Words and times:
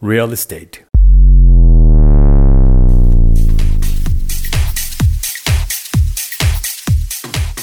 Real 0.00 0.32
Estate. 0.32 0.86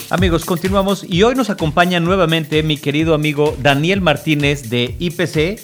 Amigos, 0.10 0.46
continuamos 0.46 1.06
y 1.08 1.24
hoy 1.24 1.34
nos 1.36 1.50
acompaña 1.50 2.00
nuevamente 2.00 2.62
mi 2.62 2.78
querido 2.78 3.14
amigo 3.14 3.58
Daniel 3.62 4.02
Martínez 4.02 4.70
de 4.70 4.96
IPC 5.00 5.62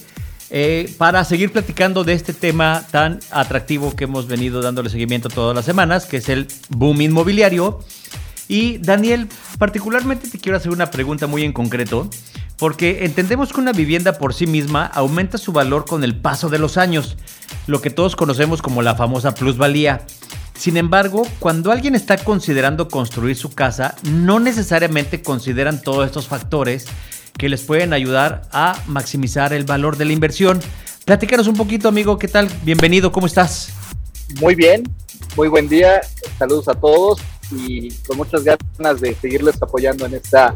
eh, 0.49 0.93
para 0.97 1.23
seguir 1.25 1.51
platicando 1.51 2.03
de 2.03 2.13
este 2.13 2.33
tema 2.33 2.85
tan 2.89 3.19
atractivo 3.31 3.95
que 3.95 4.05
hemos 4.05 4.27
venido 4.27 4.61
dándole 4.61 4.89
seguimiento 4.89 5.29
todas 5.29 5.55
las 5.55 5.65
semanas, 5.65 6.05
que 6.05 6.17
es 6.17 6.29
el 6.29 6.47
boom 6.69 7.01
inmobiliario. 7.01 7.79
Y 8.47 8.77
Daniel, 8.79 9.27
particularmente 9.59 10.29
te 10.29 10.39
quiero 10.39 10.57
hacer 10.57 10.71
una 10.71 10.89
pregunta 10.89 11.27
muy 11.27 11.43
en 11.43 11.53
concreto, 11.53 12.09
porque 12.61 13.05
entendemos 13.05 13.51
que 13.51 13.59
una 13.59 13.71
vivienda 13.71 14.19
por 14.19 14.35
sí 14.35 14.45
misma 14.45 14.85
aumenta 14.85 15.39
su 15.39 15.51
valor 15.51 15.85
con 15.85 16.03
el 16.03 16.15
paso 16.15 16.47
de 16.47 16.59
los 16.59 16.77
años, 16.77 17.17
lo 17.65 17.81
que 17.81 17.89
todos 17.89 18.15
conocemos 18.15 18.61
como 18.61 18.83
la 18.83 18.93
famosa 18.93 19.33
plusvalía. 19.33 20.05
Sin 20.53 20.77
embargo, 20.77 21.23
cuando 21.39 21.71
alguien 21.71 21.95
está 21.95 22.17
considerando 22.23 22.87
construir 22.87 23.35
su 23.35 23.49
casa, 23.55 23.95
no 24.03 24.39
necesariamente 24.39 25.23
consideran 25.23 25.81
todos 25.81 26.05
estos 26.05 26.27
factores 26.27 26.85
que 27.35 27.49
les 27.49 27.63
pueden 27.63 27.93
ayudar 27.93 28.43
a 28.51 28.79
maximizar 28.85 29.53
el 29.53 29.63
valor 29.63 29.97
de 29.97 30.05
la 30.05 30.13
inversión. 30.13 30.59
Platícanos 31.03 31.47
un 31.47 31.55
poquito, 31.55 31.87
amigo, 31.87 32.19
¿qué 32.19 32.27
tal? 32.27 32.47
Bienvenido, 32.61 33.11
¿cómo 33.11 33.25
estás? 33.25 33.73
Muy 34.39 34.53
bien, 34.53 34.83
muy 35.35 35.47
buen 35.47 35.67
día, 35.67 36.01
saludos 36.37 36.67
a 36.67 36.75
todos 36.75 37.19
y 37.51 37.91
con 38.05 38.17
muchas 38.17 38.43
ganas 38.43 39.01
de 39.01 39.15
seguirles 39.15 39.59
apoyando 39.59 40.05
en 40.05 40.13
esta 40.13 40.55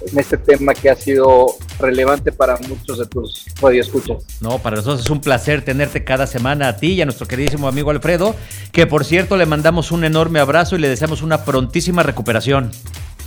en 0.00 0.18
este 0.18 0.36
tema 0.36 0.74
que 0.74 0.90
ha 0.90 0.96
sido 0.96 1.46
relevante 1.78 2.32
para 2.32 2.56
muchos 2.68 2.98
de 2.98 3.06
tus 3.06 3.46
radioescuchas. 3.60 4.24
No, 4.40 4.58
para 4.58 4.76
nosotros 4.76 5.00
es 5.00 5.10
un 5.10 5.20
placer 5.20 5.62
tenerte 5.62 6.04
cada 6.04 6.26
semana 6.26 6.68
a 6.68 6.76
ti 6.76 6.92
y 6.92 7.02
a 7.02 7.04
nuestro 7.04 7.26
queridísimo 7.26 7.68
amigo 7.68 7.90
Alfredo, 7.90 8.34
que 8.72 8.86
por 8.86 9.04
cierto 9.04 9.36
le 9.36 9.46
mandamos 9.46 9.92
un 9.92 10.04
enorme 10.04 10.40
abrazo 10.40 10.76
y 10.76 10.78
le 10.78 10.88
deseamos 10.88 11.22
una 11.22 11.44
prontísima 11.44 12.02
recuperación. 12.02 12.70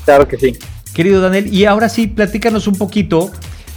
Claro 0.06 0.28
que 0.28 0.38
sí. 0.38 0.58
Querido 0.94 1.22
Daniel, 1.22 1.52
y 1.52 1.66
ahora 1.66 1.90
sí, 1.90 2.08
platícanos 2.08 2.68
un 2.68 2.76
poquito, 2.76 3.32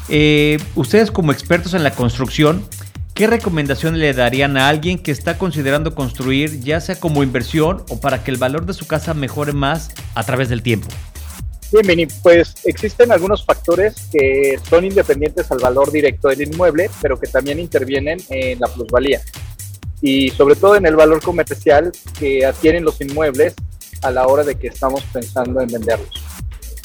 eh, 0.09 0.59
ustedes 0.75 1.11
como 1.11 1.33
expertos 1.33 1.73
en 1.73 1.83
la 1.83 1.93
construcción, 1.93 2.63
¿qué 3.15 3.27
recomendación 3.27 3.99
le 3.99 4.13
darían 4.13 4.57
a 4.57 4.69
alguien 4.69 4.99
que 4.99 5.13
está 5.13 5.39
considerando 5.39 5.95
construir, 5.95 6.61
ya 6.61 6.81
sea 6.81 7.01
como 7.01 7.23
inversión 7.23 7.85
o 7.89 8.01
para 8.01 8.23
que 8.23 8.31
el 8.31 8.37
valor 8.37 8.67
de 8.67 8.75
su 8.75 8.87
casa 8.87 9.15
mejore 9.15 9.53
más 9.53 9.93
a 10.15 10.25
través 10.25 10.51
del 10.51 10.63
tiempo? 10.63 10.89
Bien, 11.73 12.09
pues 12.23 12.55
existen 12.65 13.11
algunos 13.11 13.45
factores 13.45 13.95
que 14.13 14.59
son 14.69 14.85
independientes 14.85 15.51
al 15.51 15.59
valor 15.59 15.91
directo 15.91 16.29
del 16.29 16.43
inmueble, 16.43 16.89
pero 17.03 17.19
que 17.19 17.27
también 17.27 17.59
intervienen 17.59 18.19
en 18.31 18.61
la 18.61 18.69
plusvalía. 18.69 19.21
Y 20.01 20.31
sobre 20.31 20.55
todo 20.55 20.77
en 20.77 20.87
el 20.87 20.95
valor 20.95 21.23
comercial 21.23 21.91
que 22.19 22.47
adquieren 22.47 22.85
los 22.85 23.01
inmuebles 23.01 23.55
a 24.03 24.11
la 24.11 24.27
hora 24.27 24.45
de 24.45 24.57
que 24.57 24.69
estamos 24.69 25.03
pensando 25.13 25.61
en 25.61 25.69
venderlos. 25.69 26.23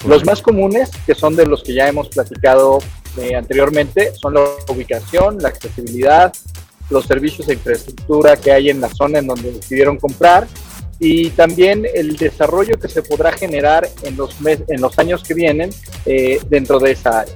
Los 0.07 0.25
más 0.25 0.41
comunes, 0.41 0.89
que 1.05 1.13
son 1.13 1.35
de 1.35 1.45
los 1.45 1.63
que 1.63 1.75
ya 1.75 1.87
hemos 1.87 2.09
platicado 2.09 2.79
eh, 3.19 3.35
anteriormente, 3.35 4.13
son 4.15 4.33
la 4.33 4.45
ubicación, 4.67 5.37
la 5.39 5.49
accesibilidad, 5.49 6.33
los 6.89 7.05
servicios 7.05 7.47
de 7.47 7.53
infraestructura 7.53 8.35
que 8.35 8.51
hay 8.51 8.69
en 8.69 8.81
la 8.81 8.89
zona 8.89 9.19
en 9.19 9.27
donde 9.27 9.51
decidieron 9.51 9.97
comprar 9.97 10.47
y 11.03 11.31
también 11.31 11.87
el 11.95 12.15
desarrollo 12.15 12.79
que 12.79 12.87
se 12.87 13.01
podrá 13.01 13.31
generar 13.31 13.89
en 14.03 14.15
los, 14.15 14.35
en 14.45 14.79
los 14.79 14.99
años 14.99 15.23
que 15.23 15.33
vienen 15.33 15.71
eh, 16.05 16.39
dentro 16.47 16.79
de 16.79 16.91
esa 16.91 17.21
área. 17.21 17.33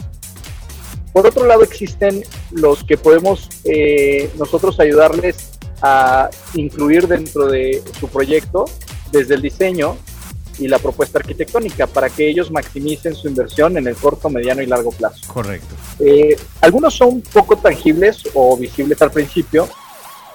Por 1.12 1.26
otro 1.26 1.48
lado, 1.48 1.64
existen 1.64 2.24
los 2.52 2.84
que 2.84 2.96
podemos 2.96 3.50
eh, 3.64 4.30
nosotros 4.38 4.80
ayudarles 4.80 5.58
a 5.82 6.30
incluir 6.54 7.08
dentro 7.08 7.48
de 7.48 7.82
su 8.00 8.08
proyecto 8.08 8.66
desde 9.12 9.34
el 9.34 9.42
diseño 9.42 9.98
y 10.60 10.68
la 10.68 10.78
propuesta 10.78 11.18
arquitectónica 11.18 11.88
para 11.88 12.10
que 12.12 12.30
ellos 12.30 12.52
maximicen 12.52 13.16
su 13.16 13.28
inversión 13.28 13.78
en 13.78 13.88
el 13.88 13.96
corto, 13.96 14.30
mediano 14.30 14.62
y 14.62 14.68
largo 14.68 14.92
plazo. 14.92 15.22
Correcto. 15.34 15.74
Eh, 16.00 16.38
algunos 16.62 16.94
son 16.94 17.20
poco 17.22 17.58
tangibles 17.58 18.24
o 18.36 18.56
visibles 18.56 19.02
al 19.02 19.12
principio, 19.12 19.68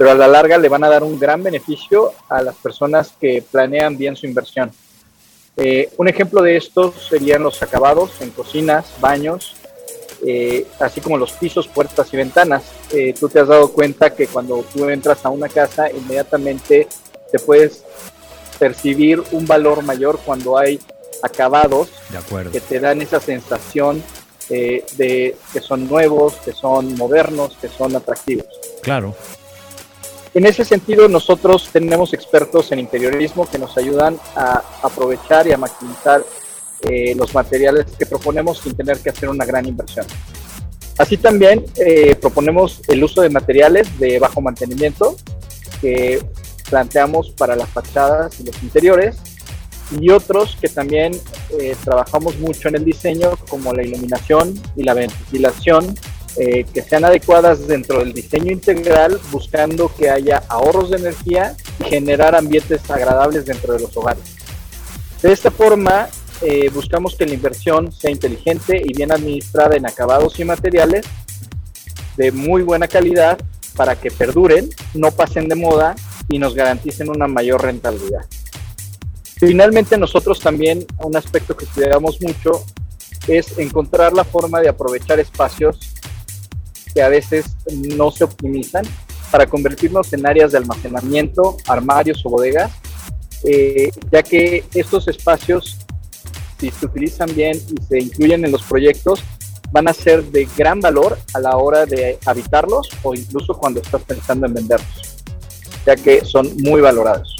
pero 0.01 0.13
a 0.13 0.15
la 0.15 0.29
larga 0.29 0.57
le 0.57 0.71
van 0.71 0.83
a 0.83 0.89
dar 0.89 1.03
un 1.03 1.19
gran 1.19 1.43
beneficio 1.43 2.15
a 2.31 2.41
las 2.41 2.57
personas 2.57 3.13
que 3.21 3.45
planean 3.51 3.99
bien 3.99 4.17
su 4.17 4.25
inversión. 4.25 4.73
Eh, 5.59 5.91
un 5.99 6.09
ejemplo 6.09 6.41
de 6.41 6.57
estos 6.57 6.95
serían 7.11 7.43
los 7.43 7.63
acabados 7.63 8.11
en 8.23 8.31
cocinas, 8.31 8.95
baños, 8.99 9.57
eh, 10.27 10.67
así 10.79 11.03
como 11.03 11.19
los 11.19 11.33
pisos, 11.33 11.69
puertas 11.69 12.15
y 12.15 12.17
ventanas. 12.17 12.63
Eh, 12.95 13.13
tú 13.13 13.29
te 13.29 13.41
has 13.41 13.49
dado 13.49 13.73
cuenta 13.73 14.15
que 14.15 14.27
cuando 14.27 14.65
tú 14.73 14.89
entras 14.89 15.23
a 15.27 15.29
una 15.29 15.51
casa, 15.51 15.93
inmediatamente 15.93 16.89
te 17.31 17.39
puedes 17.39 17.85
percibir 18.59 19.23
un 19.33 19.47
valor 19.47 19.83
mayor 19.83 20.19
cuando 20.25 20.57
hay 20.57 20.81
acabados 21.23 21.91
que 22.51 22.61
te 22.63 22.81
dan 22.81 23.03
esa 23.03 23.21
sensación 23.21 24.03
de 24.49 25.37
que 25.53 25.61
son 25.61 25.87
nuevos, 25.87 26.37
que 26.37 26.53
son 26.53 26.97
modernos, 26.97 27.55
que 27.61 27.69
son 27.69 27.95
atractivos. 27.95 28.47
Claro. 28.81 29.15
En 30.33 30.47
ese 30.47 30.65
sentido, 30.65 31.09
nosotros 31.09 31.71
tenemos 31.73 32.15
expertos 32.15 32.71
en 32.71 32.79
interiorismo 32.79 33.49
que 33.51 33.59
nos 33.59 33.77
ayudan 33.77 34.17
a 34.37 34.63
aprovechar 34.83 35.49
y 35.49 35.53
a 35.53 35.59
maximizar 35.59 36.25
eh, 36.83 37.15
los 37.17 37.35
materiales 37.35 37.87
que 37.99 38.07
proponemos 38.07 38.61
sin 38.61 38.77
tener 38.77 38.99
que 39.01 39.11
hacer 39.11 39.29
una 39.29 39.45
gran 39.45 39.67
inversión. 39.67 40.07
Así 40.99 41.17
también 41.17 41.65
eh, 41.77 42.15
proponemos 42.15 42.81
el 42.87 43.03
uso 43.03 43.23
de 43.23 43.31
materiales 43.31 43.99
de 43.99 44.19
bajo 44.19 44.41
mantenimiento 44.41 45.17
que 45.81 46.23
planteamos 46.69 47.31
para 47.31 47.57
las 47.57 47.69
fachadas 47.71 48.39
y 48.39 48.45
los 48.45 48.63
interiores 48.63 49.17
y 49.99 50.11
otros 50.11 50.57
que 50.61 50.69
también 50.69 51.13
eh, 51.59 51.75
trabajamos 51.83 52.39
mucho 52.39 52.69
en 52.69 52.77
el 52.77 52.85
diseño 52.85 53.33
como 53.49 53.73
la 53.73 53.83
iluminación 53.83 54.55
y 54.77 54.85
la 54.85 54.95
ventilación 54.95 55.97
eh, 56.37 56.65
que 56.73 56.83
sean 56.83 57.05
adecuadas 57.05 57.67
dentro 57.67 57.99
del 57.99 58.13
diseño 58.13 58.53
integral, 58.53 59.21
buscando 59.33 59.93
que 59.95 60.11
haya 60.11 60.43
ahorros 60.49 60.91
de 60.91 60.99
energía 60.99 61.57
y 61.81 61.85
generar 61.85 62.37
ambientes 62.37 62.89
agradables 62.89 63.47
dentro 63.47 63.75
de 63.75 63.81
los 63.81 63.97
hogares. 63.97 64.23
De 65.23 65.33
esta 65.33 65.51
forma, 65.51 66.09
eh, 66.43 66.71
buscamos 66.73 67.17
que 67.17 67.27
la 67.27 67.35
inversión 67.35 67.93
sea 67.93 68.11
inteligente 68.11 68.81
y 68.83 68.95
bien 68.95 69.13
administrada 69.13 69.77
en 69.77 69.87
acabados 69.87 70.39
y 70.39 70.45
materiales 70.45 71.05
de 72.17 72.33
muy 72.33 72.63
buena 72.63 72.87
calidad 72.87 73.39
para 73.77 73.97
que 73.97 74.11
perduren, 74.11 74.71
no 74.95 75.11
pasen 75.11 75.49
de 75.49 75.57
moda 75.57 75.95
y 76.29 76.39
nos 76.39 76.55
garanticen 76.55 77.11
una 77.11 77.27
mayor 77.27 77.63
rentabilidad. 77.63 78.25
Finalmente, 79.37 79.99
nosotros 79.99 80.39
también, 80.39 80.87
un 80.99 81.17
aspecto 81.17 81.57
que 81.57 81.65
estudiamos 81.65 82.21
mucho 82.21 82.65
es 83.27 83.59
encontrar 83.59 84.13
la 84.13 84.25
forma 84.25 84.61
de 84.61 84.69
aprovechar 84.69 85.19
espacios 85.19 85.90
que 86.95 87.03
a 87.03 87.09
veces 87.09 87.57
no 87.97 88.11
se 88.11 88.25
optimizan 88.25 88.85
para 89.31 89.47
convertirnos 89.47 90.13
en 90.13 90.27
áreas 90.27 90.53
de 90.53 90.59
almacenamiento, 90.59 91.57
armarios 91.67 92.25
o 92.25 92.31
bodegas, 92.31 92.73
eh, 93.45 93.91
ya 94.11 94.23
que 94.23 94.65
estos 94.75 95.09
espacios, 95.09 95.79
si 96.59 96.71
se 96.71 96.87
utilizan 96.87 97.35
bien 97.35 97.57
y 97.57 97.83
se 97.83 97.99
incluyen 98.01 98.45
en 98.45 98.53
los 98.53 98.63
proyectos, 98.63 99.23
van 99.73 99.89
a 99.89 99.93
ser 99.93 100.25
de 100.25 100.49
gran 100.57 100.81
valor 100.81 101.17
a 101.33 101.41
la 101.41 101.57
hora 101.57 101.87
de 101.87 102.19
habitarlos 102.27 102.89
o 103.03 103.15
incluso 103.15 103.55
cuando 103.55 103.81
estás 103.81 104.03
pensando 104.03 104.47
en 104.47 104.55
venderlos, 104.55 105.17
ya 105.87 105.95
que 105.95 106.25
son 106.25 106.57
muy 106.59 106.81
valorados. 106.81 107.37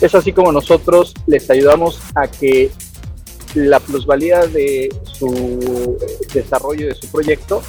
Es 0.00 0.14
así 0.14 0.32
como 0.32 0.50
nosotros 0.50 1.14
les 1.26 1.48
ayudamos 1.50 2.00
a 2.14 2.26
que 2.26 2.70
la 3.54 3.78
plusvalía 3.80 4.46
de 4.46 4.88
su 5.04 5.96
desarrollo 6.32 6.88
de 6.88 6.94
su 6.94 7.06
proyecto 7.08 7.62